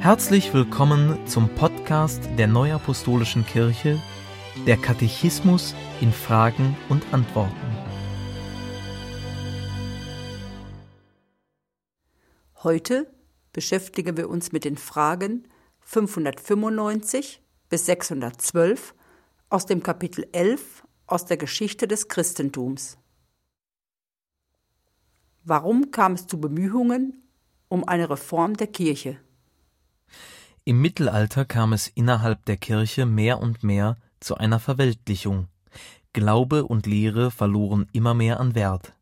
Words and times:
Herzlich 0.00 0.54
willkommen 0.54 1.26
zum 1.26 1.48
Podcast 1.48 2.22
der 2.38 2.46
Neuapostolischen 2.46 3.44
Kirche, 3.44 4.00
der 4.66 4.76
Katechismus 4.76 5.74
in 6.00 6.12
Fragen 6.12 6.76
und 6.88 7.02
Antworten. 7.12 7.54
Heute 12.62 13.10
beschäftigen 13.52 14.16
wir 14.16 14.28
uns 14.28 14.52
mit 14.52 14.64
den 14.64 14.76
Fragen 14.76 15.48
595 15.80 17.42
bis 17.68 17.86
612 17.86 18.94
aus 19.48 19.66
dem 19.66 19.82
Kapitel 19.82 20.28
11 20.30 20.84
aus 21.06 21.24
der 21.24 21.36
Geschichte 21.36 21.88
des 21.88 22.08
Christentums. 22.08 22.98
Warum 25.42 25.90
kam 25.90 26.12
es 26.12 26.26
zu 26.26 26.40
Bemühungen 26.40 27.22
um 27.68 27.86
eine 27.88 28.10
Reform 28.10 28.56
der 28.56 28.66
Kirche? 28.66 29.18
Im 30.68 30.80
Mittelalter 30.80 31.44
kam 31.44 31.72
es 31.72 31.86
innerhalb 31.86 32.44
der 32.46 32.56
Kirche 32.56 33.06
mehr 33.06 33.38
und 33.38 33.62
mehr 33.62 33.96
zu 34.18 34.36
einer 34.36 34.58
Verweltlichung. 34.58 35.46
Glaube 36.12 36.64
und 36.64 36.86
Lehre 36.86 37.30
verloren 37.30 37.86
immer 37.92 38.14
mehr 38.14 38.40
an 38.40 38.56
Wert. 38.56 38.92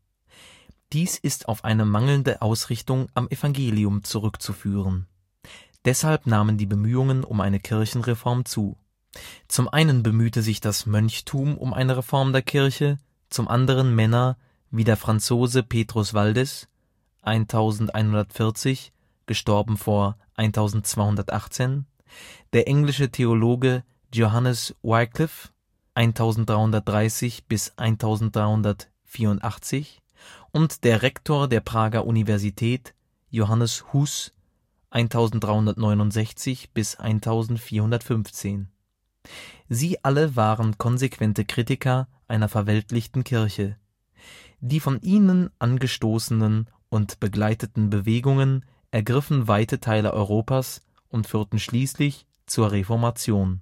Dies 0.93 1.17
ist 1.17 1.47
auf 1.47 1.63
eine 1.63 1.83
mangelnde 1.83 2.43
Ausrichtung 2.43 3.07
am 3.15 3.27
Evangelium 3.29 4.03
zurückzuführen. 4.03 5.07
Deshalb 5.85 6.27
nahmen 6.27 6.59
die 6.59 6.67
Bemühungen 6.67 7.23
um 7.23 7.41
eine 7.41 7.59
Kirchenreform 7.59 8.45
zu. 8.45 8.77
Zum 9.47 9.67
einen 9.67 10.03
bemühte 10.03 10.43
sich 10.43 10.61
das 10.61 10.85
Mönchtum 10.85 11.57
um 11.57 11.73
eine 11.73 11.97
Reform 11.97 12.31
der 12.31 12.43
Kirche, 12.43 12.99
zum 13.31 13.47
anderen 13.47 13.95
Männer 13.95 14.37
wie 14.69 14.83
der 14.83 14.97
Franzose 14.97 15.63
Petrus 15.63 16.13
Waldes 16.13 16.67
1140 17.23 18.93
gestorben 19.25 19.77
vor 19.77 20.17
1218, 20.35 21.85
der 22.53 22.67
englische 22.67 23.09
Theologe 23.09 23.83
Johannes 24.13 24.75
Wycliffe 24.81 25.49
1330 25.95 27.47
bis 27.47 27.73
1384 27.77 30.01
und 30.51 30.83
der 30.83 31.01
Rektor 31.01 31.47
der 31.47 31.61
Prager 31.61 32.05
Universität 32.05 32.93
Johannes 33.29 33.85
Hus 33.93 34.33
1369 34.91 36.71
bis 36.73 36.95
1415. 36.95 38.69
Sie 39.67 40.03
alle 40.03 40.35
waren 40.35 40.77
konsequente 40.77 41.43
Kritiker 41.43 42.07
einer 42.27 42.47
verweltlichten 42.47 43.23
Kirche. 43.23 43.77
Die 44.59 44.79
von 44.79 45.01
ihnen 45.01 45.49
angestoßenen 45.59 46.67
und 46.89 47.19
begleiteten 47.19 47.89
Bewegungen 47.89 48.63
ergriffen 48.91 49.47
weite 49.47 49.79
Teile 49.79 50.13
Europas 50.13 50.81
und 51.09 51.27
führten 51.27 51.59
schließlich 51.59 52.25
zur 52.45 52.71
Reformation. 52.71 53.61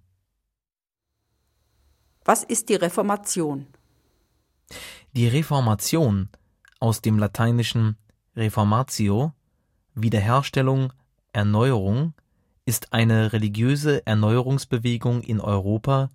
Was 2.25 2.43
ist 2.43 2.69
die 2.69 2.75
Reformation? 2.75 3.67
Die 5.13 5.27
Reformation 5.27 6.29
aus 6.79 7.01
dem 7.01 7.19
lateinischen 7.19 7.97
Reformatio 8.35 9.33
Wiederherstellung, 9.95 10.91
Erneuerung 11.33 12.13
ist 12.65 12.93
eine 12.93 13.33
religiöse 13.33 14.05
Erneuerungsbewegung 14.07 15.21
in 15.21 15.39
Europa, 15.39 16.09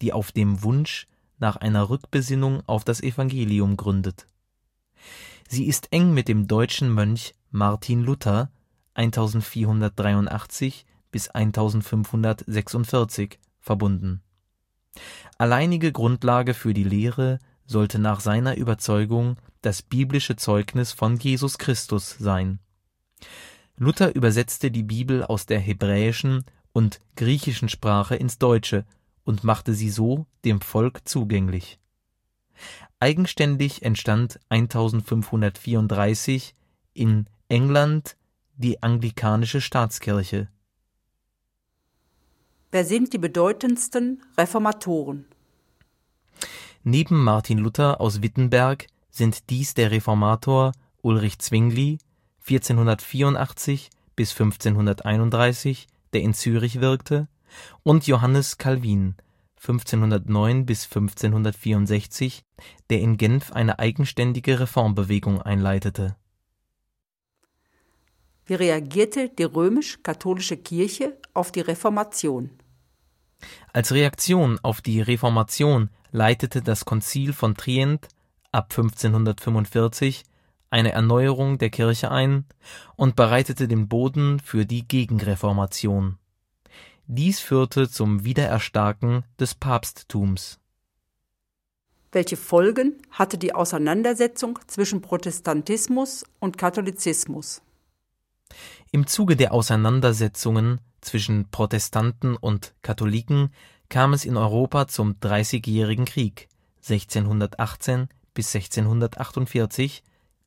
die 0.00 0.12
auf 0.12 0.32
dem 0.32 0.62
Wunsch 0.62 1.06
nach 1.38 1.56
einer 1.56 1.90
Rückbesinnung 1.90 2.62
auf 2.66 2.84
das 2.84 3.02
Evangelium 3.02 3.76
gründet. 3.76 4.26
Sie 5.52 5.66
ist 5.66 5.88
eng 5.90 6.14
mit 6.14 6.28
dem 6.28 6.46
deutschen 6.46 6.94
Mönch 6.94 7.34
Martin 7.50 8.02
Luther 8.02 8.52
1483 8.94 10.86
bis 11.10 11.28
1546 11.28 13.40
verbunden. 13.58 14.22
Alleinige 15.38 15.90
Grundlage 15.90 16.54
für 16.54 16.72
die 16.72 16.84
Lehre 16.84 17.40
sollte 17.66 17.98
nach 17.98 18.20
seiner 18.20 18.58
Überzeugung 18.58 19.38
das 19.60 19.82
biblische 19.82 20.36
Zeugnis 20.36 20.92
von 20.92 21.16
Jesus 21.16 21.58
Christus 21.58 22.14
sein. 22.16 22.60
Luther 23.76 24.14
übersetzte 24.14 24.70
die 24.70 24.84
Bibel 24.84 25.24
aus 25.24 25.46
der 25.46 25.58
hebräischen 25.58 26.44
und 26.72 27.00
griechischen 27.16 27.68
Sprache 27.68 28.14
ins 28.14 28.38
Deutsche 28.38 28.84
und 29.24 29.42
machte 29.42 29.74
sie 29.74 29.90
so 29.90 30.26
dem 30.44 30.60
Volk 30.60 31.08
zugänglich. 31.08 31.80
Eigenständig 33.00 33.82
entstand 33.82 34.38
1534 34.50 36.54
in 36.92 37.26
England 37.48 38.16
die 38.56 38.82
anglikanische 38.82 39.62
Staatskirche. 39.62 40.48
Wer 42.70 42.84
sind 42.84 43.14
die 43.14 43.18
bedeutendsten 43.18 44.22
Reformatoren? 44.36 45.24
Neben 46.84 47.24
Martin 47.24 47.58
Luther 47.58 48.02
aus 48.02 48.22
Wittenberg 48.22 48.86
sind 49.10 49.48
dies 49.48 49.72
der 49.72 49.90
Reformator 49.90 50.72
Ulrich 51.00 51.38
Zwingli 51.38 51.98
1484 52.40 53.88
bis 54.14 54.32
1531, 54.32 55.86
der 56.12 56.20
in 56.20 56.34
Zürich 56.34 56.82
wirkte, 56.82 57.28
und 57.82 58.06
Johannes 58.06 58.58
Calvin 58.58 59.14
1509 59.60 60.66
bis 60.66 60.84
1564, 60.84 62.44
der 62.88 63.00
in 63.00 63.16
Genf 63.16 63.52
eine 63.52 63.78
eigenständige 63.78 64.60
Reformbewegung 64.60 65.40
einleitete 65.40 66.16
wie 68.50 68.54
reagierte 68.54 69.28
die 69.28 69.44
römisch-katholische 69.44 70.56
Kirche 70.56 71.16
auf 71.34 71.52
die 71.52 71.60
Reformation? 71.60 72.50
Als 73.72 73.92
Reaktion 73.92 74.58
auf 74.64 74.80
die 74.80 75.00
Reformation 75.00 75.88
leitete 76.10 76.60
das 76.60 76.84
Konzil 76.84 77.32
von 77.32 77.54
Trient 77.54 78.08
ab 78.50 78.66
1545 78.70 80.24
eine 80.68 80.90
Erneuerung 80.90 81.58
der 81.58 81.70
Kirche 81.70 82.10
ein 82.10 82.44
und 82.96 83.14
bereitete 83.14 83.68
den 83.68 83.86
Boden 83.86 84.40
für 84.40 84.66
die 84.66 84.82
Gegenreformation. 84.82 86.18
Dies 87.12 87.40
führte 87.40 87.90
zum 87.90 88.22
Wiedererstarken 88.22 89.24
des 89.40 89.56
Papsttums. 89.56 90.60
Welche 92.12 92.36
Folgen 92.36 93.02
hatte 93.10 93.36
die 93.36 93.52
Auseinandersetzung 93.52 94.60
zwischen 94.68 95.02
Protestantismus 95.02 96.24
und 96.38 96.56
Katholizismus? 96.56 97.62
Im 98.92 99.08
Zuge 99.08 99.34
der 99.34 99.52
Auseinandersetzungen 99.52 100.80
zwischen 101.00 101.50
Protestanten 101.50 102.36
und 102.36 102.74
Katholiken 102.82 103.52
kam 103.88 104.12
es 104.12 104.24
in 104.24 104.36
Europa 104.36 104.86
zum 104.86 105.18
Dreißigjährigen 105.18 106.04
Krieg 106.04 106.46
1618 106.88 108.08
bis 108.34 108.54
1648, 108.54 110.04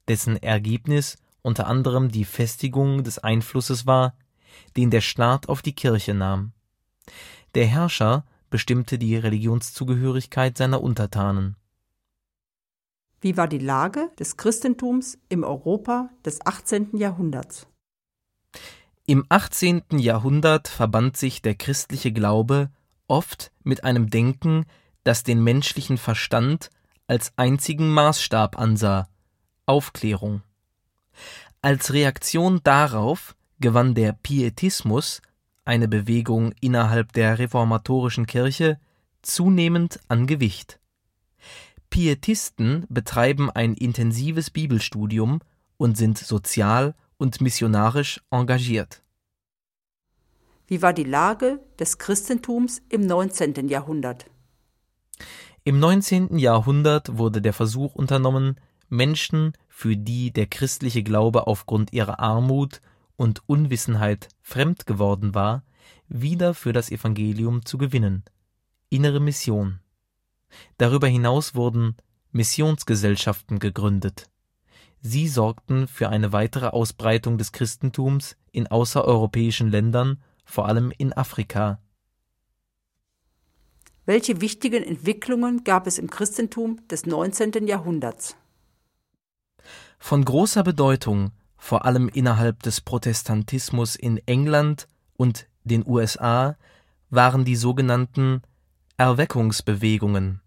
dessen 0.08 0.42
Ergebnis 0.42 1.18
unter 1.42 1.68
anderem 1.68 2.08
die 2.08 2.24
Festigung 2.24 3.04
des 3.04 3.20
Einflusses 3.20 3.86
war, 3.86 4.16
den 4.78 4.92
der 4.92 5.02
Staat 5.02 5.50
auf 5.50 5.62
die 5.62 5.74
Kirche 5.74 6.14
nahm. 6.14 6.53
Der 7.56 7.66
Herrscher 7.66 8.26
bestimmte 8.50 8.98
die 8.98 9.16
Religionszugehörigkeit 9.16 10.58
seiner 10.58 10.82
Untertanen. 10.82 11.56
Wie 13.22 13.38
war 13.38 13.48
die 13.48 13.60
Lage 13.60 14.10
des 14.20 14.38
Christentums 14.38 15.18
im 15.30 15.44
Europa 15.44 16.10
des 16.26 16.46
18. 16.46 16.98
Jahrhunderts? 16.98 17.68
Im 19.06 19.26
18. 19.30 19.84
Jahrhundert 19.92 20.68
verband 20.68 21.18
sich 21.18 21.42
der 21.42 21.56
christliche 21.56 22.12
Glaube 22.12 22.70
oft 23.08 23.52
mit 23.64 23.84
einem 23.84 24.10
Denken, 24.10 24.66
das 25.04 25.24
den 25.24 25.44
menschlichen 25.44 25.98
Verstand 25.98 26.70
als 27.08 27.34
einzigen 27.38 27.90
Maßstab 27.90 28.58
ansah 28.58 29.08
Aufklärung. 29.66 30.42
Als 31.62 31.94
Reaktion 31.94 32.62
darauf 32.64 33.36
gewann 33.60 33.96
der 33.96 34.14
Pietismus, 34.14 35.22
eine 35.66 35.88
Bewegung 35.88 36.54
innerhalb 36.62 37.14
der 37.14 37.40
reformatorischen 37.40 38.26
Kirche, 38.26 38.80
zunehmend 39.22 40.00
an 40.08 40.28
Gewicht. 40.28 40.80
Pietisten 41.90 42.86
betreiben 42.90 43.50
ein 43.50 43.74
intensives 43.74 44.50
Bibelstudium 44.50 45.40
und 45.78 45.98
sind 45.98 46.18
sozial 46.18 46.96
und 47.18 47.40
missionarisch 47.40 48.22
engagiert. 48.32 49.04
Wie 50.68 50.82
war 50.82 50.94
die 50.94 51.04
Lage 51.04 51.60
des 51.78 51.98
Christentums 51.98 52.82
im 52.90 53.06
19. 53.06 53.70
Jahrhundert? 53.70 54.26
Im 55.64 55.80
19. 55.80 56.38
Jahrhundert 56.38 57.18
wurde 57.18 57.42
der 57.42 57.54
Versuch 57.54 57.96
unternommen, 57.96 58.60
Menschen, 58.90 59.54
für 59.70 59.96
die 59.96 60.32
der 60.32 60.48
christliche 60.48 61.04
Glaube 61.04 61.48
aufgrund 61.48 61.94
ihrer 61.94 62.20
Armut 62.20 62.82
und 63.16 63.48
Unwissenheit 63.48 64.30
fremd 64.42 64.86
geworden 64.86 65.36
war, 65.36 65.64
wieder 66.08 66.54
für 66.54 66.74
das 66.74 66.92
Evangelium 66.92 67.66
zu 67.66 67.78
gewinnen. 67.78 68.24
Innere 68.90 69.20
Mission. 69.20 69.80
Darüber 70.78 71.08
hinaus 71.08 71.56
wurden 71.56 71.96
Missionsgesellschaften 72.32 73.60
gegründet. 73.60 74.30
Sie 75.02 75.28
sorgten 75.28 75.88
für 75.88 76.10
eine 76.10 76.32
weitere 76.32 76.68
Ausbreitung 76.68 77.38
des 77.38 77.52
Christentums 77.52 78.38
in 78.52 78.68
außereuropäischen 78.68 79.70
Ländern, 79.70 80.22
vor 80.46 80.68
allem 80.68 80.92
in 80.98 81.14
Afrika. 81.14 81.80
Welche 84.06 84.42
wichtigen 84.42 84.84
Entwicklungen 84.84 85.64
gab 85.64 85.88
es 85.88 85.98
im 85.98 86.10
Christentum 86.10 86.86
des 86.88 87.06
19. 87.06 87.68
Jahrhunderts? 87.68 88.36
Von 89.98 90.26
großer 90.26 90.64
Bedeutung, 90.64 91.32
vor 91.64 91.86
allem 91.86 92.10
innerhalb 92.10 92.62
des 92.62 92.82
Protestantismus 92.82 93.96
in 93.96 94.18
England 94.28 94.90
und 95.16 95.48
den 95.64 95.88
USA, 95.88 96.58
waren 97.10 97.46
die 97.46 97.56
sogenannten 97.56 98.42
Erweckungsbewegungen. 98.98 100.42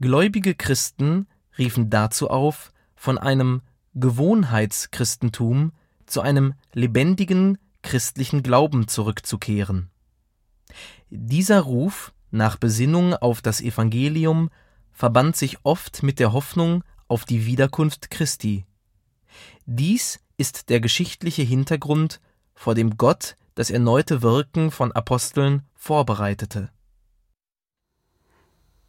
Gläubige 0.00 0.54
Christen 0.54 1.26
riefen 1.58 1.90
dazu 1.90 2.30
auf, 2.30 2.72
von 2.94 3.18
einem 3.18 3.60
Gewohnheitschristentum 3.94 5.72
zu 6.06 6.20
einem 6.20 6.54
lebendigen 6.72 7.58
christlichen 7.82 8.44
Glauben 8.44 8.86
zurückzukehren. 8.86 9.90
Dieser 11.10 11.58
Ruf 11.58 12.12
nach 12.30 12.56
Besinnung 12.56 13.14
auf 13.14 13.42
das 13.42 13.60
Evangelium 13.60 14.48
verband 14.92 15.34
sich 15.34 15.64
oft 15.64 16.04
mit 16.04 16.20
der 16.20 16.32
Hoffnung 16.32 16.84
auf 17.08 17.24
die 17.24 17.46
Wiederkunft 17.46 18.12
Christi. 18.12 18.64
Dies 19.66 20.20
ist 20.36 20.68
der 20.70 20.80
geschichtliche 20.80 21.42
Hintergrund, 21.42 22.20
vor 22.54 22.74
dem 22.74 22.96
Gott 22.96 23.36
das 23.54 23.70
erneute 23.70 24.22
Wirken 24.22 24.70
von 24.70 24.92
Aposteln 24.92 25.62
vorbereitete. 25.74 26.70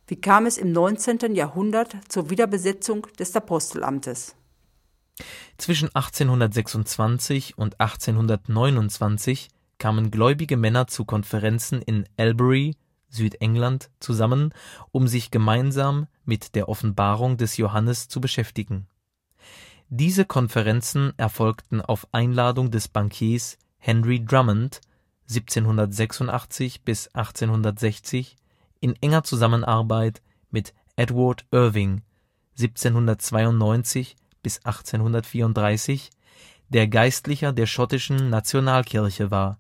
Wie 0.08 0.20
kam 0.20 0.46
es 0.46 0.58
im 0.58 0.72
19. 0.72 1.34
Jahrhundert 1.34 1.96
zur 2.10 2.30
Wiederbesetzung 2.30 3.08
des 3.18 3.36
Apostelamtes? 3.36 4.36
Zwischen 5.58 5.90
1826 5.94 7.58
und 7.58 7.80
1829 7.80 9.50
kamen 9.78 10.12
gläubige 10.12 10.58
Männer 10.58 10.88
zu 10.88 11.06
Konferenzen 11.06 11.82
in 11.82 12.06
Albury, 12.18 12.76
Südengland, 13.10 13.90
zusammen, 14.00 14.54
um 14.92 15.08
sich 15.08 15.32
gemeinsam 15.32 16.08
mit 16.26 16.56
der 16.56 16.68
Offenbarung 16.68 17.38
des 17.38 17.58
Johannes 17.58 18.08
zu 18.08 18.20
beschäftigen. 18.20 18.88
Diese 19.90 20.26
Konferenzen 20.26 21.14
erfolgten 21.18 21.82
auf 21.82 22.08
Einladung 22.12 22.72
des 22.72 22.88
Bankiers 22.88 23.58
Henry 23.78 24.24
Drummond 24.24 24.82
1786 25.30 26.84
bis 26.84 27.08
1860 27.10 28.36
in 28.80 28.96
enger 29.02 29.24
Zusammenarbeit 29.24 30.22
mit 30.52 30.74
Edward 30.96 31.46
Irving 31.52 32.02
1792 32.60 34.16
bis 34.42 34.58
1834, 34.60 36.12
der 36.70 36.88
Geistlicher 36.88 37.52
der 37.52 37.66
schottischen 37.66 38.30
Nationalkirche 38.30 39.32
war. 39.32 39.60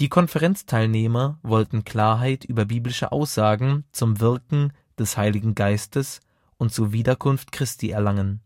Die 0.00 0.08
Konferenzteilnehmer 0.08 1.38
wollten 1.42 1.84
Klarheit 1.84 2.44
über 2.44 2.64
biblische 2.66 3.10
Aussagen 3.10 3.84
zum 3.92 4.20
Wirken 4.20 4.72
des 4.98 5.16
Heiligen 5.16 5.54
Geistes 5.54 6.20
und 6.56 6.72
zur 6.72 6.92
Wiederkunft 6.92 7.52
Christi 7.52 7.90
erlangen. 7.90 8.40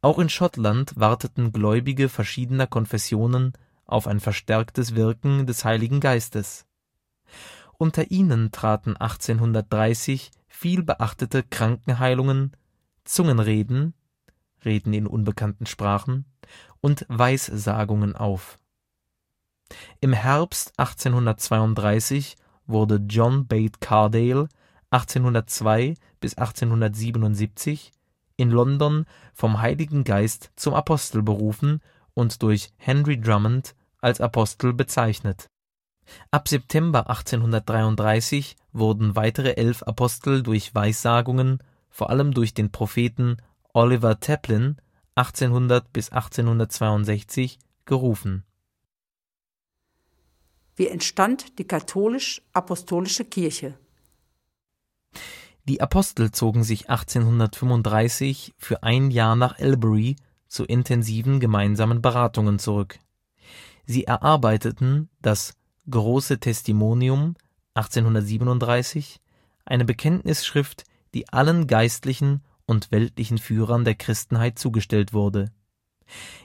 Auch 0.00 0.18
in 0.18 0.28
Schottland 0.28 0.92
warteten 0.96 1.52
Gläubige 1.52 2.08
verschiedener 2.08 2.66
Konfessionen 2.66 3.52
auf 3.84 4.06
ein 4.06 4.20
verstärktes 4.20 4.94
Wirken 4.94 5.46
des 5.46 5.64
Heiligen 5.64 6.00
Geistes. 6.00 6.66
Unter 7.78 8.10
ihnen 8.10 8.52
traten 8.52 8.96
1830 8.96 10.30
viel 10.48 10.82
beachtete 10.82 11.42
Krankenheilungen, 11.42 12.52
Zungenreden 13.04 13.94
(Reden 14.64 14.92
in 14.92 15.06
unbekannten 15.06 15.66
Sprachen) 15.66 16.24
und 16.80 17.04
Weissagungen 17.08 18.16
auf. 18.16 18.58
Im 20.00 20.12
Herbst 20.12 20.72
1832 20.78 22.36
wurde 22.66 22.96
John 23.08 23.46
Bate 23.46 23.78
Cardale 23.80 24.48
(1802 24.90 25.94
bis 26.20 26.34
1877) 26.36 27.92
in 28.36 28.50
London 28.50 29.06
vom 29.34 29.60
Heiligen 29.60 30.04
Geist 30.04 30.50
zum 30.56 30.74
Apostel 30.74 31.22
berufen 31.22 31.80
und 32.14 32.42
durch 32.42 32.70
Henry 32.76 33.20
Drummond 33.20 33.74
als 34.00 34.20
Apostel 34.20 34.72
bezeichnet 34.72 35.48
Ab 36.30 36.48
September 36.48 37.08
1833 37.08 38.56
wurden 38.72 39.16
weitere 39.16 39.56
elf 39.56 39.82
Apostel 39.82 40.42
durch 40.42 40.74
Weissagungen, 40.74 41.58
vor 41.90 42.10
allem 42.10 42.32
durch 42.32 42.54
den 42.54 42.70
Propheten 42.70 43.38
Oliver 43.72 44.20
Taplin 44.20 44.76
(1800 45.16 45.92
bis 45.92 46.10
1862) 46.10 47.58
gerufen. 47.84 48.44
Wie 50.76 50.88
entstand 50.88 51.58
die 51.58 51.66
katholisch-apostolische 51.66 53.24
Kirche? 53.24 53.78
Die 55.68 55.80
Apostel 55.80 56.30
zogen 56.30 56.62
sich 56.62 56.90
1835 56.90 58.54
für 58.56 58.84
ein 58.84 59.10
Jahr 59.10 59.34
nach 59.34 59.58
Albury 59.58 60.14
zu 60.46 60.64
intensiven 60.64 61.40
gemeinsamen 61.40 62.00
Beratungen 62.00 62.60
zurück. 62.60 63.00
Sie 63.84 64.04
erarbeiteten 64.04 65.08
das 65.20 65.54
Große 65.90 66.38
Testimonium 66.38 67.34
(1837), 67.74 69.20
eine 69.64 69.84
Bekenntnisschrift, 69.84 70.84
die 71.14 71.28
allen 71.30 71.66
geistlichen 71.66 72.42
und 72.66 72.92
weltlichen 72.92 73.38
Führern 73.38 73.84
der 73.84 73.96
Christenheit 73.96 74.60
zugestellt 74.60 75.12
wurde. 75.12 75.50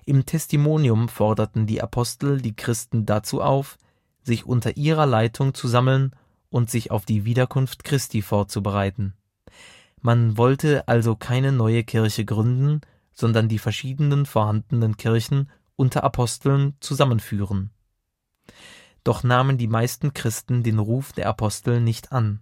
Im 0.04 0.26
Testimonium 0.26 1.10
forderten 1.10 1.68
die 1.68 1.84
Apostel 1.84 2.42
die 2.42 2.56
Christen 2.56 3.06
dazu 3.06 3.42
auf, 3.42 3.78
sich 4.24 4.48
unter 4.48 4.78
ihrer 4.78 5.06
Leitung 5.06 5.54
zu 5.54 5.68
sammeln 5.68 6.16
und 6.52 6.70
sich 6.70 6.92
auf 6.92 7.06
die 7.06 7.26
Wiederkunft 7.26 7.84
Christi 7.84 8.22
vorzubereiten. 8.22 9.16
Man 10.02 10.38
wollte 10.38 10.88
also 10.88 11.16
keine 11.16 11.52
neue 11.52 11.84
Kirche 11.84 12.26
gründen, 12.26 12.82
sondern 13.12 13.50
die 13.50 13.60
verschiedenen 13.60 14.28
vorhandenen 14.28 14.98
Kirchen 14.98 15.50
unter 15.76 16.04
Aposteln 16.04 16.76
zusammenführen 16.80 17.72
doch 19.04 19.24
nahmen 19.24 19.58
die 19.58 19.68
meisten 19.68 20.14
Christen 20.14 20.64
den 20.64 20.80
Ruf 20.80 21.14
der 21.14 21.28
Apostel 21.28 21.82
nicht 21.82 22.12
an. 22.12 22.40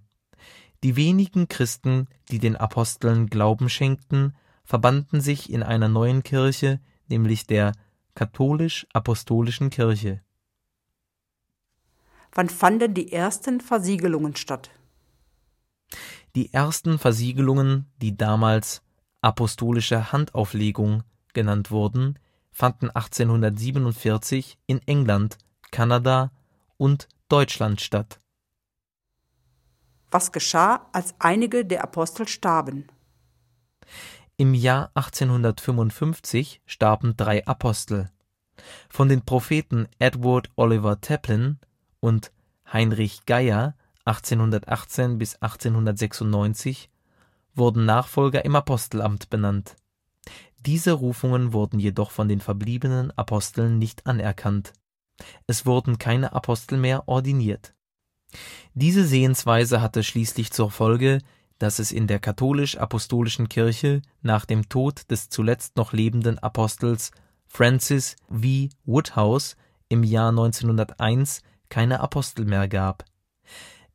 Die 0.83 0.95
wenigen 0.95 1.47
Christen, 1.47 2.07
die 2.29 2.39
den 2.39 2.55
Aposteln 2.55 3.27
Glauben 3.27 3.69
schenkten, 3.69 4.35
verbanden 4.63 5.21
sich 5.21 5.51
in 5.51 5.63
einer 5.63 5.89
neuen 5.89 6.23
Kirche, 6.23 6.79
nämlich 7.07 7.47
der 7.47 7.73
katholisch-apostolischen 8.15 9.69
Kirche. 9.69 10.21
Wann 12.33 12.49
fanden 12.49 12.93
die 12.93 13.11
ersten 13.11 13.61
Versiegelungen 13.61 14.35
statt? 14.35 14.69
Die 16.35 16.53
ersten 16.53 16.99
Versiegelungen, 16.99 17.87
die 18.01 18.15
damals 18.15 18.81
apostolische 19.21 20.11
Handauflegung 20.11 21.03
genannt 21.33 21.71
wurden, 21.71 22.19
fanden 22.51 22.89
1847 22.89 24.57
in 24.67 24.79
England, 24.85 25.37
Kanada 25.71 26.31
und 26.77 27.07
Deutschland 27.29 27.81
statt. 27.81 28.19
Was 30.11 30.31
geschah, 30.31 30.87
als 30.91 31.13
einige 31.19 31.65
der 31.65 31.83
Apostel 31.83 32.27
starben? 32.27 32.87
Im 34.37 34.53
Jahr 34.53 34.91
1855 34.95 36.61
starben 36.65 37.15
drei 37.17 37.45
Apostel. 37.45 38.09
Von 38.89 39.09
den 39.09 39.23
Propheten 39.23 39.87
Edward 39.99 40.49
Oliver 40.55 41.01
Taplin 41.01 41.59
und 41.99 42.31
Heinrich 42.71 43.25
Geier 43.25 43.75
1818 44.05 45.17
bis 45.17 45.35
1896 45.35 46.89
wurden 47.55 47.85
Nachfolger 47.85 48.45
im 48.45 48.55
Apostelamt 48.55 49.29
benannt. 49.29 49.75
Diese 50.65 50.93
Rufungen 50.93 51.53
wurden 51.53 51.79
jedoch 51.79 52.11
von 52.11 52.27
den 52.27 52.41
verbliebenen 52.41 53.11
Aposteln 53.11 53.79
nicht 53.79 54.05
anerkannt 54.05 54.73
es 55.47 55.65
wurden 55.65 55.97
keine 55.97 56.33
Apostel 56.33 56.77
mehr 56.77 57.07
ordiniert. 57.07 57.73
Diese 58.73 59.05
Sehensweise 59.05 59.81
hatte 59.81 60.03
schließlich 60.03 60.51
zur 60.51 60.71
Folge, 60.71 61.19
dass 61.57 61.79
es 61.79 61.91
in 61.91 62.07
der 62.07 62.19
katholisch-apostolischen 62.19 63.49
Kirche 63.49 64.01
nach 64.21 64.45
dem 64.45 64.69
Tod 64.69 65.09
des 65.11 65.29
zuletzt 65.29 65.75
noch 65.75 65.93
lebenden 65.93 66.39
Apostels 66.39 67.11
Francis 67.47 68.15
V. 68.29 68.69
Woodhouse 68.85 69.57
im 69.89 70.03
Jahr 70.03 70.29
1901 70.29 71.41
keine 71.69 71.99
Apostel 71.99 72.45
mehr 72.45 72.67
gab. 72.67 73.05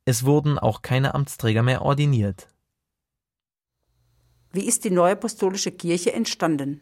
Es 0.05 0.25
wurden 0.25 0.59
auch 0.59 0.81
keine 0.81 1.13
Amtsträger 1.15 1.63
mehr 1.63 1.81
ordiniert. 1.81 2.47
Wie 4.51 4.65
ist 4.65 4.85
die 4.85 4.91
Neuapostolische 4.91 5.71
Kirche 5.71 6.13
entstanden? 6.13 6.81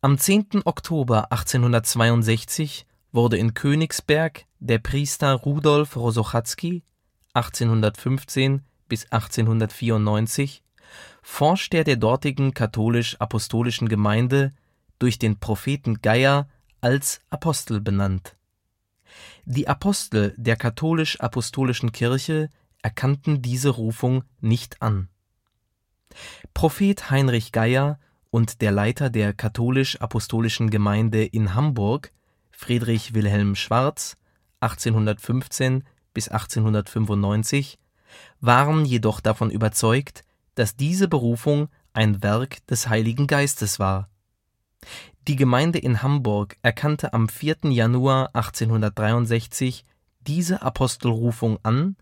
Am 0.00 0.18
10. 0.18 0.62
Oktober 0.66 1.32
1862 1.32 2.86
wurde 3.12 3.38
in 3.38 3.54
Königsberg 3.54 4.44
der 4.58 4.78
Priester 4.78 5.32
Rudolf 5.32 5.96
Rosochatzky 5.96 6.82
(1815 7.32 8.62
bis 8.88 9.04
1894) 9.10 10.62
Vorsteher 11.22 11.84
der 11.84 11.96
dortigen 11.96 12.52
katholisch-apostolischen 12.52 13.88
Gemeinde, 13.88 14.52
durch 14.98 15.18
den 15.18 15.40
Propheten 15.40 16.02
Geier 16.02 16.48
als 16.80 17.20
Apostel 17.30 17.80
benannt. 17.80 18.36
Die 19.44 19.68
Apostel 19.68 20.34
der 20.36 20.56
katholisch-apostolischen 20.56 21.92
Kirche 21.92 22.50
erkannten 22.82 23.42
diese 23.42 23.70
Rufung 23.70 24.24
nicht 24.40 24.82
an. 24.82 25.08
Prophet 26.52 27.10
Heinrich 27.10 27.52
Geier 27.52 27.98
und 28.30 28.60
der 28.60 28.72
Leiter 28.72 29.10
der 29.10 29.32
katholisch-apostolischen 29.32 30.70
Gemeinde 30.70 31.24
in 31.24 31.54
Hamburg, 31.54 32.12
Friedrich 32.50 33.14
Wilhelm 33.14 33.54
Schwarz 33.54 34.16
(1815 34.60 35.84
bis 36.12 36.28
1895), 36.28 37.78
waren 38.40 38.84
jedoch 38.84 39.20
davon 39.20 39.50
überzeugt, 39.50 40.24
dass 40.54 40.76
diese 40.76 41.08
Berufung 41.08 41.68
ein 41.92 42.22
Werk 42.22 42.66
des 42.66 42.88
Heiligen 42.88 43.26
Geistes 43.26 43.78
war. 43.78 44.08
Die 45.26 45.36
Gemeinde 45.36 45.78
in 45.78 46.02
Hamburg 46.02 46.56
erkannte 46.62 47.12
am 47.12 47.28
4. 47.28 47.70
Januar 47.70 48.30
1863 48.34 49.84
diese 50.20 50.62
Apostelrufung 50.62 51.58
an 51.62 51.96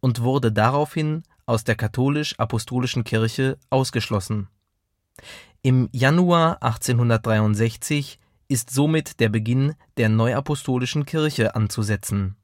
und 0.00 0.22
wurde 0.22 0.52
daraufhin 0.52 1.22
aus 1.46 1.64
der 1.64 1.74
katholisch-apostolischen 1.74 3.04
Kirche 3.04 3.58
ausgeschlossen. 3.70 4.48
Im 5.62 5.88
Januar 5.92 6.62
1863 6.62 8.20
ist 8.48 8.70
somit 8.70 9.20
der 9.20 9.28
Beginn 9.28 9.74
der 9.96 10.08
Neuapostolischen 10.08 11.04
Kirche 11.04 11.54
anzusetzen. 11.54 12.36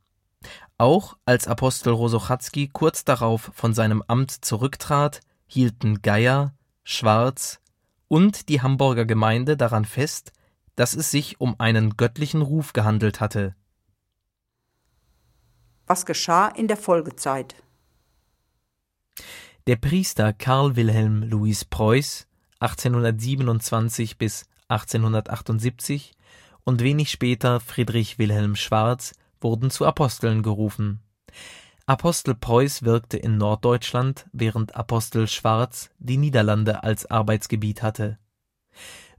Auch 0.77 1.17
als 1.25 1.47
Apostel 1.47 1.93
Rosochatzky 1.93 2.69
kurz 2.73 3.05
darauf 3.05 3.51
von 3.55 3.73
seinem 3.73 4.03
Amt 4.07 4.33
zurücktrat, 4.45 5.21
hielten 5.47 6.03
Geier, 6.03 6.55
Schwarz 6.83 7.61
und 8.09 8.49
die 8.49 8.63
Hamburger 8.63 9.05
Gemeinde 9.05 9.57
daran 9.57 9.85
fest, 9.85 10.33
dass 10.77 10.95
es 10.95 11.11
sich 11.11 11.41
um 11.41 11.55
einen 11.59 11.97
göttlichen 11.97 12.43
Ruf 12.43 12.73
gehandelt 12.73 13.21
hatte. 13.21 13.55
Was 15.87 16.07
geschah 16.07 16.49
in 16.49 16.69
der 16.69 16.77
Folgezeit? 16.77 17.55
Der 19.67 19.77
Priester 19.77 20.33
Karl 20.33 20.77
Wilhelm 20.77 21.23
Louis 21.23 21.65
Preuß 21.65 22.27
(1827 22.61 24.19
bis 24.19 24.47
1878) 24.69 26.13
und 26.65 26.83
wenig 26.83 27.11
später 27.11 27.61
Friedrich 27.61 28.19
Wilhelm 28.19 28.57
Schwarz 28.57 29.13
wurden 29.41 29.71
zu 29.71 29.87
Aposteln 29.87 30.43
gerufen. 30.43 31.01
Apostel 31.87 32.35
Preuß 32.35 32.85
wirkte 32.85 33.19
in 33.19 33.37
Norddeutschland, 33.37 34.27
während 34.33 34.75
Apostel 34.75 35.29
Schwarz 35.29 35.91
die 35.99 36.17
Niederlande 36.17 36.83
als 36.83 37.05
Arbeitsgebiet 37.11 37.83
hatte. 37.83 38.19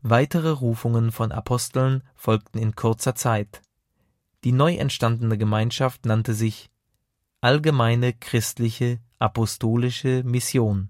Weitere 0.01 0.50
Rufungen 0.50 1.12
von 1.12 1.31
Aposteln 1.31 2.01
folgten 2.15 2.57
in 2.57 2.75
kurzer 2.75 3.13
Zeit. 3.13 3.62
Die 4.43 4.51
neu 4.51 4.75
entstandene 4.75 5.38
Gemeinschaft 5.38 6.07
nannte 6.07 6.34
sich 6.34 6.72
Allgemeine 7.39 8.13
Christliche 8.13 9.00
Apostolische 9.19 10.24
Mission. 10.24 10.89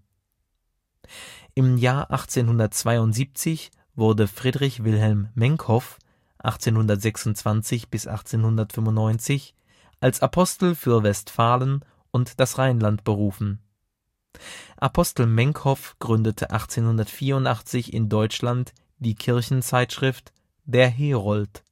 Im 1.55 1.77
Jahr 1.77 2.09
1872 2.09 3.71
wurde 3.95 4.29
Friedrich 4.29 4.85
Wilhelm 4.85 5.27
Menkhoff 5.35 5.99
(1826 6.37 7.89
bis 7.89 8.07
1895) 8.07 9.55
als 10.05 10.21
Apostel 10.21 10.75
für 10.75 11.01
Westfalen 11.01 11.83
und 12.11 12.39
das 12.39 12.59
Rheinland 12.59 13.03
berufen. 13.03 13.57
Apostel 14.77 15.25
Menkhoff 15.25 15.95
gründete 15.97 16.51
1884 16.51 17.91
in 17.91 18.07
Deutschland 18.07 18.75
die 18.99 19.15
Kirchenzeitschrift 19.15 20.31
Der 20.63 20.89
Herold. 20.89 21.63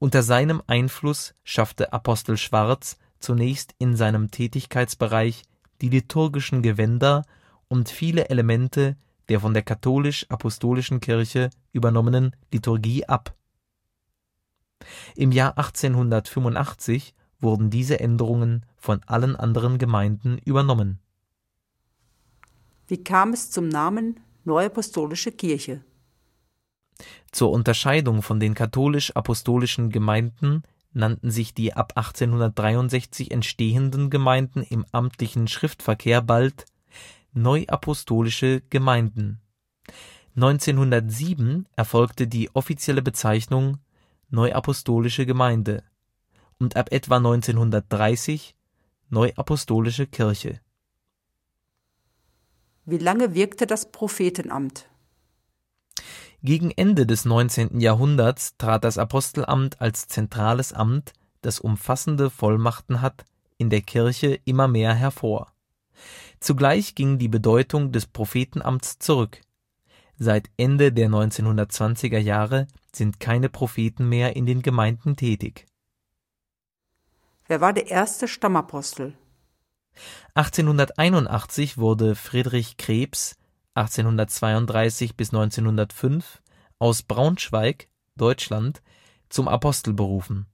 Unter 0.00 0.24
seinem 0.24 0.60
Einfluss 0.66 1.36
schaffte 1.44 1.92
Apostel 1.92 2.36
Schwarz 2.36 2.98
zunächst 3.20 3.76
in 3.78 3.94
seinem 3.94 4.32
Tätigkeitsbereich 4.32 5.44
die 5.82 5.88
liturgischen 5.88 6.62
Gewänder 6.62 7.22
und 7.68 7.88
viele 7.90 8.28
Elemente 8.28 8.96
der 9.28 9.38
von 9.38 9.54
der 9.54 9.62
katholisch-apostolischen 9.62 10.98
Kirche 10.98 11.50
übernommenen 11.70 12.34
Liturgie 12.50 13.04
ab. 13.04 13.36
Im 15.14 15.30
Jahr 15.30 15.56
1885 15.56 17.14
wurden 17.40 17.70
diese 17.70 18.00
Änderungen 18.00 18.64
von 18.76 19.00
allen 19.06 19.36
anderen 19.36 19.78
Gemeinden 19.78 20.38
übernommen. 20.44 21.00
Wie 22.88 23.02
kam 23.02 23.32
es 23.32 23.50
zum 23.50 23.68
Namen 23.68 24.20
Neuapostolische 24.44 25.32
Kirche? 25.32 25.82
Zur 27.32 27.50
Unterscheidung 27.50 28.22
von 28.22 28.40
den 28.40 28.54
katholisch-apostolischen 28.54 29.90
Gemeinden 29.90 30.62
nannten 30.92 31.30
sich 31.30 31.52
die 31.52 31.74
ab 31.74 31.92
1863 31.96 33.30
entstehenden 33.30 34.08
Gemeinden 34.08 34.62
im 34.62 34.86
amtlichen 34.92 35.48
Schriftverkehr 35.48 36.22
bald 36.22 36.64
Neuapostolische 37.32 38.62
Gemeinden. 38.70 39.40
1907 40.36 41.66
erfolgte 41.76 42.26
die 42.26 42.54
offizielle 42.54 43.02
Bezeichnung 43.02 43.78
Neuapostolische 44.30 45.26
Gemeinde 45.26 45.82
und 46.58 46.76
ab 46.76 46.92
etwa 46.92 47.16
1930 47.16 48.54
Neuapostolische 49.08 50.06
Kirche. 50.06 50.60
Wie 52.84 52.98
lange 52.98 53.34
wirkte 53.34 53.66
das 53.66 53.90
Prophetenamt? 53.92 54.88
Gegen 56.42 56.70
Ende 56.70 57.06
des 57.06 57.24
19. 57.24 57.80
Jahrhunderts 57.80 58.56
trat 58.56 58.84
das 58.84 58.98
Apostelamt 58.98 59.80
als 59.80 60.06
zentrales 60.08 60.72
Amt, 60.72 61.12
das 61.42 61.60
umfassende 61.60 62.30
Vollmachten 62.30 63.00
hat, 63.00 63.24
in 63.58 63.70
der 63.70 63.80
Kirche 63.80 64.38
immer 64.44 64.68
mehr 64.68 64.94
hervor. 64.94 65.52
Zugleich 66.40 66.94
ging 66.94 67.18
die 67.18 67.28
Bedeutung 67.28 67.92
des 67.92 68.06
Prophetenamts 68.06 68.98
zurück. 68.98 69.40
Seit 70.18 70.50
Ende 70.56 70.92
der 70.92 71.08
1920er 71.08 72.18
Jahre 72.18 72.66
sind 72.92 73.20
keine 73.20 73.48
Propheten 73.48 74.08
mehr 74.08 74.36
in 74.36 74.46
den 74.46 74.62
Gemeinden 74.62 75.16
tätig. 75.16 75.66
Wer 77.48 77.60
war 77.60 77.72
der 77.72 77.88
erste 77.88 78.26
Stammapostel? 78.26 79.14
1881 80.34 81.78
wurde 81.78 82.14
Friedrich 82.14 82.76
Krebs 82.76 83.36
1832 83.74 85.16
bis 85.16 85.32
1905 85.32 86.42
aus 86.78 87.02
Braunschweig, 87.02 87.88
Deutschland, 88.16 88.82
zum 89.28 89.48
Apostel 89.48 89.92
berufen. 89.92 90.46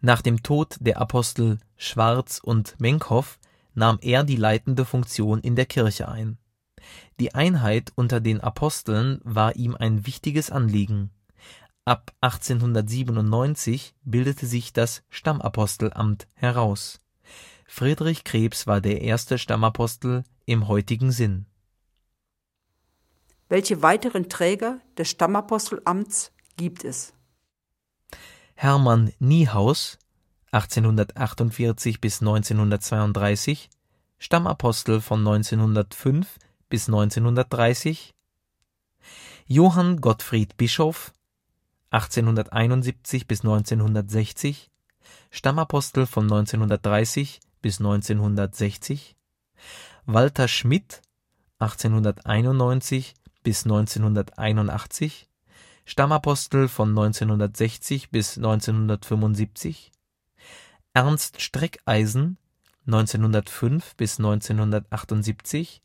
Nach 0.00 0.22
dem 0.22 0.42
Tod 0.42 0.76
der 0.80 1.00
Apostel 1.00 1.58
Schwarz 1.76 2.40
und 2.42 2.80
Menkhoff 2.80 3.38
nahm 3.74 3.98
er 4.00 4.24
die 4.24 4.36
leitende 4.36 4.84
Funktion 4.84 5.40
in 5.40 5.56
der 5.56 5.66
Kirche 5.66 6.08
ein. 6.08 6.38
Die 7.18 7.34
Einheit 7.34 7.92
unter 7.94 8.20
den 8.20 8.40
Aposteln 8.40 9.20
war 9.24 9.56
ihm 9.56 9.74
ein 9.74 10.06
wichtiges 10.06 10.50
Anliegen. 10.50 11.10
Ab 11.86 12.12
1897 12.20 13.94
bildete 14.02 14.44
sich 14.46 14.72
das 14.72 15.04
Stammapostelamt 15.08 16.26
heraus. 16.34 17.00
Friedrich 17.64 18.24
Krebs 18.24 18.66
war 18.66 18.80
der 18.80 19.02
erste 19.02 19.38
Stammapostel 19.38 20.24
im 20.46 20.66
heutigen 20.66 21.12
Sinn. 21.12 21.46
Welche 23.48 23.82
weiteren 23.82 24.28
Träger 24.28 24.80
des 24.98 25.10
Stammapostelamts 25.10 26.32
gibt 26.56 26.82
es? 26.82 27.14
Hermann 28.56 29.12
Niehaus 29.20 29.96
(1848 30.50 32.00
bis 32.00 32.20
1932), 32.20 33.70
Stammapostel 34.18 35.00
von 35.00 35.20
1905 35.20 36.36
bis 36.68 36.88
1930 36.88 38.12
Johann 39.46 40.00
Gottfried 40.00 40.56
Bischof 40.56 41.12
(1871 41.96 43.26
bis 43.26 43.40
1960), 43.40 44.70
Stammapostel 45.30 46.04
von 46.04 46.24
1930 46.24 47.40
bis 47.62 47.78
1960 47.80 49.16
Walter 50.04 50.46
Schmidt 50.46 51.00
(1891 51.58 53.14
bis 53.42 53.64
1981, 53.64 55.30
Stammapostel 55.86 56.68
von 56.68 56.90
1960 56.90 58.10
bis 58.10 58.36
1975, 58.36 59.90
Ernst 60.92 61.40
Streckeisen 61.40 62.36
1905 62.84 63.96
bis 63.96 64.18
1978, 64.18 65.80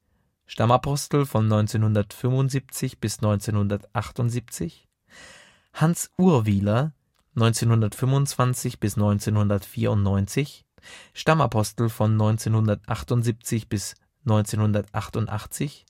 Stammapostel 0.46 1.25
von 1.25 1.46
1975 1.46 3.00
bis 3.00 3.20
1978, 3.20 4.89
Hans 5.82 6.12
Urwieler 6.16 6.94
1925 7.34 8.80
bis 8.80 8.98
1994, 8.98 10.64
Stammapostel 11.12 11.90
von 11.90 12.12
1978 12.12 13.68
bis 13.68 13.96
1988 14.26 15.88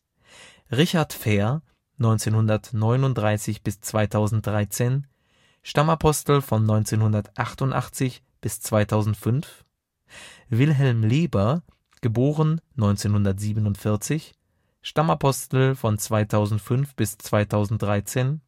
Richard 0.71 1.11
Fehr 1.11 1.61
1939 1.99 3.63
bis 3.63 3.81
2013, 3.81 5.07
Stammapostel 5.61 6.41
von 6.41 6.61
1988 6.61 8.23
bis 8.39 8.61
2005 8.61 9.65
Wilhelm 10.47 11.03
Leber 11.03 11.63
geboren 11.99 12.61
1947, 12.77 14.35
Stammapostel 14.81 15.75
von 15.75 15.97
2005 15.97 16.95
bis 16.95 17.17
2013 17.17 18.39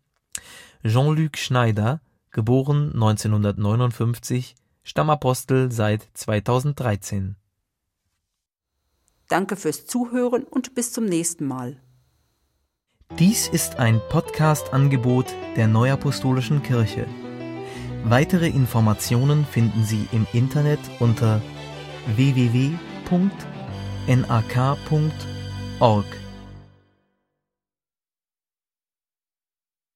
Jean-Luc 0.83 1.37
Schneider 1.37 2.01
geboren 2.31 2.91
1959, 2.93 4.55
Stammapostel 4.83 5.71
seit 5.71 6.07
2013 6.13 7.35
Danke 9.29 9.55
fürs 9.55 9.85
Zuhören 9.85 10.43
und 10.43 10.75
bis 10.75 10.91
zum 10.91 11.05
nächsten 11.05 11.47
Mal. 11.47 11.77
Dies 13.17 13.47
ist 13.47 13.79
ein 13.79 14.01
Podcast-Angebot 14.09 15.33
der 15.55 15.67
Neuapostolischen 15.67 16.61
Kirche. 16.61 17.07
Weitere 18.03 18.47
Informationen 18.47 19.45
finden 19.45 19.85
Sie 19.85 20.07
im 20.11 20.27
Internet 20.33 20.79
unter 20.99 21.41
www.nak.org. 22.15 22.85